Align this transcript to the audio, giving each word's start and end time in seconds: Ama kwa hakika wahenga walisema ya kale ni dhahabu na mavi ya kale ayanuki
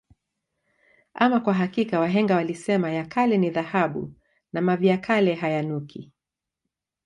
Ama 1.13 1.39
kwa 1.39 1.53
hakika 1.53 1.99
wahenga 1.99 2.35
walisema 2.35 2.91
ya 2.91 3.05
kale 3.05 3.37
ni 3.37 3.49
dhahabu 3.49 4.13
na 4.53 4.61
mavi 4.61 4.87
ya 4.87 4.97
kale 4.97 5.39
ayanuki 5.41 6.11